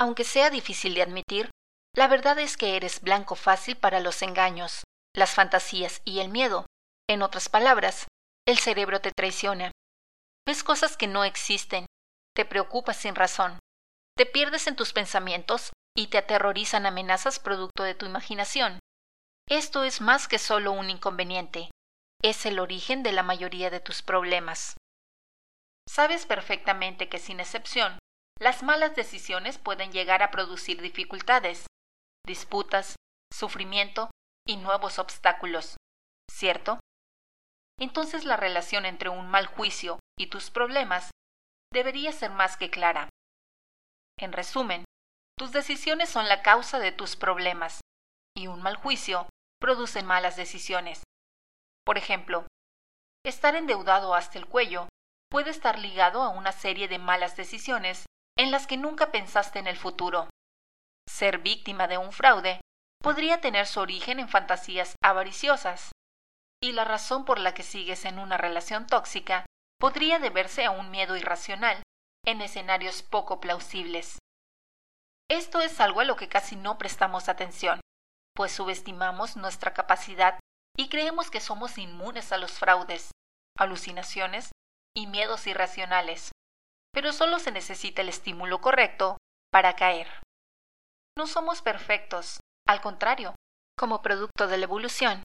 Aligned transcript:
Aunque 0.00 0.24
sea 0.24 0.48
difícil 0.48 0.94
de 0.94 1.02
admitir, 1.02 1.50
la 1.94 2.08
verdad 2.08 2.38
es 2.38 2.56
que 2.56 2.76
eres 2.76 3.02
blanco 3.02 3.34
fácil 3.34 3.76
para 3.76 4.00
los 4.00 4.22
engaños, 4.22 4.84
las 5.14 5.34
fantasías 5.34 6.00
y 6.06 6.20
el 6.20 6.30
miedo. 6.30 6.64
En 7.06 7.20
otras 7.20 7.50
palabras, 7.50 8.06
el 8.46 8.58
cerebro 8.58 9.02
te 9.02 9.12
traiciona. 9.12 9.72
Ves 10.46 10.64
cosas 10.64 10.96
que 10.96 11.06
no 11.06 11.24
existen, 11.24 11.84
te 12.34 12.46
preocupas 12.46 12.96
sin 12.96 13.14
razón, 13.14 13.58
te 14.16 14.24
pierdes 14.24 14.66
en 14.68 14.76
tus 14.76 14.94
pensamientos 14.94 15.70
y 15.94 16.06
te 16.06 16.16
aterrorizan 16.16 16.86
amenazas 16.86 17.38
producto 17.38 17.82
de 17.82 17.94
tu 17.94 18.06
imaginación. 18.06 18.78
Esto 19.48 19.84
es 19.84 20.00
más 20.00 20.28
que 20.28 20.38
solo 20.38 20.72
un 20.72 20.88
inconveniente, 20.88 21.70
es 22.22 22.46
el 22.46 22.58
origen 22.58 23.02
de 23.02 23.12
la 23.12 23.22
mayoría 23.22 23.68
de 23.68 23.80
tus 23.80 24.00
problemas. 24.00 24.76
Sabes 25.86 26.24
perfectamente 26.24 27.10
que 27.10 27.18
sin 27.18 27.40
excepción, 27.40 27.98
las 28.40 28.62
malas 28.62 28.96
decisiones 28.96 29.58
pueden 29.58 29.92
llegar 29.92 30.22
a 30.22 30.30
producir 30.30 30.80
dificultades, 30.80 31.66
disputas, 32.26 32.96
sufrimiento 33.32 34.10
y 34.46 34.56
nuevos 34.56 34.98
obstáculos, 34.98 35.76
¿cierto? 36.30 36.80
Entonces 37.78 38.24
la 38.24 38.36
relación 38.36 38.86
entre 38.86 39.10
un 39.10 39.28
mal 39.30 39.46
juicio 39.46 39.98
y 40.18 40.28
tus 40.28 40.50
problemas 40.50 41.10
debería 41.72 42.12
ser 42.12 42.30
más 42.30 42.56
que 42.56 42.70
clara. 42.70 43.08
En 44.18 44.32
resumen, 44.32 44.84
tus 45.38 45.52
decisiones 45.52 46.08
son 46.08 46.28
la 46.28 46.42
causa 46.42 46.78
de 46.78 46.92
tus 46.92 47.16
problemas, 47.16 47.80
y 48.36 48.46
un 48.46 48.62
mal 48.62 48.76
juicio 48.76 49.28
produce 49.60 50.02
malas 50.02 50.36
decisiones. 50.36 51.02
Por 51.84 51.98
ejemplo, 51.98 52.46
estar 53.24 53.54
endeudado 53.54 54.14
hasta 54.14 54.38
el 54.38 54.46
cuello 54.46 54.88
puede 55.30 55.50
estar 55.50 55.78
ligado 55.78 56.22
a 56.22 56.30
una 56.30 56.52
serie 56.52 56.88
de 56.88 56.98
malas 56.98 57.36
decisiones 57.36 58.06
en 58.40 58.50
las 58.50 58.66
que 58.66 58.78
nunca 58.78 59.12
pensaste 59.12 59.58
en 59.58 59.66
el 59.66 59.76
futuro. 59.76 60.30
Ser 61.06 61.40
víctima 61.40 61.88
de 61.88 61.98
un 61.98 62.10
fraude 62.10 62.58
podría 63.02 63.42
tener 63.42 63.66
su 63.66 63.80
origen 63.80 64.18
en 64.18 64.30
fantasías 64.30 64.94
avariciosas, 65.04 65.92
y 66.62 66.72
la 66.72 66.86
razón 66.86 67.26
por 67.26 67.38
la 67.38 67.52
que 67.52 67.62
sigues 67.62 68.06
en 68.06 68.18
una 68.18 68.38
relación 68.38 68.86
tóxica 68.86 69.44
podría 69.78 70.18
deberse 70.18 70.64
a 70.64 70.70
un 70.70 70.90
miedo 70.90 71.18
irracional 71.18 71.82
en 72.24 72.40
escenarios 72.40 73.02
poco 73.02 73.40
plausibles. 73.40 74.16
Esto 75.30 75.60
es 75.60 75.78
algo 75.78 76.00
a 76.00 76.04
lo 76.04 76.16
que 76.16 76.30
casi 76.30 76.56
no 76.56 76.78
prestamos 76.78 77.28
atención, 77.28 77.78
pues 78.34 78.52
subestimamos 78.52 79.36
nuestra 79.36 79.74
capacidad 79.74 80.40
y 80.78 80.88
creemos 80.88 81.30
que 81.30 81.40
somos 81.40 81.76
inmunes 81.76 82.32
a 82.32 82.38
los 82.38 82.52
fraudes, 82.52 83.10
alucinaciones 83.58 84.50
y 84.96 85.08
miedos 85.08 85.46
irracionales, 85.46 86.32
pero 86.92 87.12
solo 87.12 87.38
se 87.38 87.52
necesita 87.52 88.02
el 88.02 88.08
estímulo 88.08 88.60
correcto 88.60 89.16
para 89.52 89.76
caer. 89.76 90.08
No 91.16 91.26
somos 91.26 91.62
perfectos, 91.62 92.40
al 92.66 92.80
contrario, 92.80 93.34
como 93.78 94.02
producto 94.02 94.46
de 94.46 94.58
la 94.58 94.64
evolución, 94.64 95.22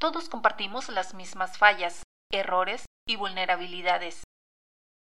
todos 0.00 0.28
compartimos 0.28 0.88
las 0.88 1.14
mismas 1.14 1.58
fallas, 1.58 2.02
errores 2.32 2.86
y 3.08 3.16
vulnerabilidades. 3.16 4.24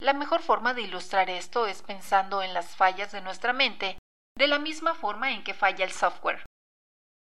La 0.02 0.14
mejor 0.14 0.42
forma 0.42 0.74
de 0.74 0.82
ilustrar 0.82 1.30
esto 1.30 1.68
es 1.68 1.82
pensando 1.82 2.42
en 2.42 2.54
las 2.54 2.76
fallas 2.76 3.12
de 3.12 3.22
nuestra 3.22 3.54
mente 3.54 3.98
de 4.38 4.48
la 4.48 4.60
misma 4.60 4.94
forma 4.94 5.32
en 5.32 5.44
que 5.44 5.54
falla 5.54 5.86
el 5.86 5.92
software. 5.92 6.46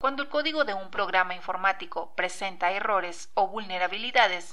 Cuando 0.01 0.23
el 0.23 0.29
código 0.29 0.65
de 0.65 0.75
un 0.75 0.91
programa 0.91 1.35
informático 1.35 2.15
presenta 2.15 2.71
errores 2.71 3.31
o 3.35 3.49
vulnerabilidades, 3.49 4.53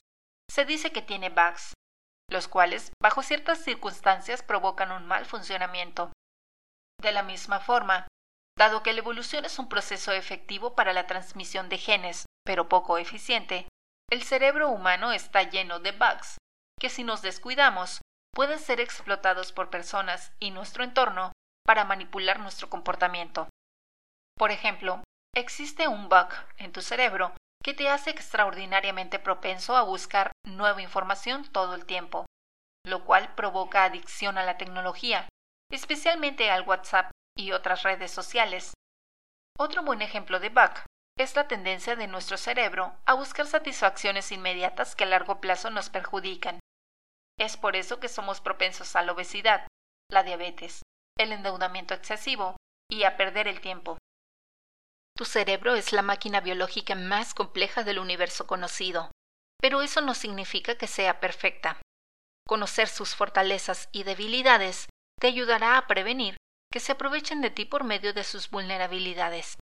se 0.52 0.66
dice 0.66 0.92
que 0.92 1.02
tiene 1.02 1.30
bugs, 1.30 1.74
los 2.30 2.48
cuales, 2.48 2.92
bajo 3.02 3.24
ciertas 3.24 3.64
circunstancias, 3.64 4.44
provocan 4.44 4.92
un 4.92 5.06
mal 5.06 5.26
funcionamiento. 5.26 6.12
De 7.02 7.12
la 7.12 7.24
misma 7.24 7.60
forma, 7.60 8.08
dado 8.58 8.84
que 8.84 8.94
la 8.94 9.00
evolución 9.00 9.46
es 9.46 9.60
un 9.60 9.70
proceso 9.70 10.12
efectivo 10.12 10.76
para 10.76 10.94
la 10.94 11.08
transmisión 11.08 11.70
de 11.70 11.78
genes, 11.78 12.26
pero 12.44 12.68
poco 12.68 12.98
eficiente, 12.98 13.68
el 14.10 14.24
cerebro 14.24 14.70
humano 14.70 15.12
está 15.12 15.44
lleno 15.44 15.80
de 15.80 15.92
bugs, 15.92 16.38
que 16.80 16.90
si 16.90 17.04
nos 17.04 17.22
descuidamos, 17.22 18.02
pueden 18.34 18.60
ser 18.60 18.80
explotados 18.80 19.52
por 19.52 19.70
personas 19.70 20.32
y 20.40 20.52
nuestro 20.52 20.84
entorno 20.84 21.32
para 21.66 21.86
manipular 21.86 22.40
nuestro 22.40 22.70
comportamiento. 22.70 23.50
Por 24.38 24.52
ejemplo, 24.52 25.04
existe 25.36 25.88
un 25.88 26.08
bug 26.08 26.30
en 26.58 26.72
tu 26.72 26.82
cerebro 26.82 27.34
que 27.68 27.74
te 27.74 27.90
hace 27.90 28.12
extraordinariamente 28.12 29.20
propenso 29.20 29.76
a 29.76 29.82
buscar 29.82 30.32
nueva 30.46 30.82
información 30.82 31.44
todo 31.52 31.76
el 31.76 31.86
tiempo, 31.86 32.26
lo 32.86 33.04
cual 33.04 33.36
provoca 33.36 33.84
adicción 33.84 34.38
a 34.38 34.46
la 34.46 34.56
tecnología, 34.56 35.28
especialmente 35.70 36.50
al 36.50 36.62
WhatsApp 36.62 37.12
y 37.38 37.52
otras 37.52 37.84
redes 37.84 38.10
sociales. 38.10 38.72
Otro 39.60 39.84
buen 39.84 40.02
ejemplo 40.02 40.40
de 40.40 40.48
bug 40.48 40.72
es 41.20 41.36
la 41.36 41.50
tendencia 41.50 41.98
de 41.98 42.08
nuestro 42.08 42.38
cerebro 42.38 42.96
a 43.06 43.16
buscar 43.16 43.46
satisfacciones 43.46 44.32
inmediatas 44.32 44.96
que 44.96 45.04
a 45.04 45.08
largo 45.08 45.42
plazo 45.42 45.70
nos 45.70 45.90
perjudican. 45.90 46.62
Es 47.38 47.58
por 47.58 47.76
eso 47.76 48.00
que 48.00 48.08
somos 48.08 48.40
propensos 48.40 48.96
a 48.96 49.02
la 49.02 49.12
obesidad, 49.12 49.68
la 50.10 50.24
diabetes, 50.24 50.84
el 51.18 51.34
endeudamiento 51.34 51.94
excesivo 51.94 52.56
y 52.90 53.04
a 53.04 53.18
perder 53.18 53.50
el 53.50 53.60
tiempo. 53.60 53.98
Tu 55.18 55.26
cerebro 55.26 55.74
es 55.74 55.94
la 55.94 56.04
máquina 56.04 56.42
biológica 56.42 56.94
más 56.94 57.34
compleja 57.34 57.84
del 57.84 57.98
universo 57.98 58.46
conocido, 58.46 59.10
pero 59.60 59.82
eso 59.82 60.00
no 60.02 60.14
significa 60.14 60.78
que 60.78 60.86
sea 60.86 61.20
perfecta. 61.20 61.82
Conocer 62.48 62.88
sus 62.88 63.16
fortalezas 63.16 63.90
y 63.92 64.04
debilidades 64.04 64.86
te 65.20 65.26
ayudará 65.26 65.80
a 65.80 65.88
prevenir 65.88 66.38
que 66.72 66.80
se 66.80 66.92
aprovechen 66.92 67.42
de 67.42 67.50
ti 67.50 67.66
por 67.66 67.84
medio 67.84 68.14
de 68.14 68.24
sus 68.24 68.52
vulnerabilidades. 68.52 69.58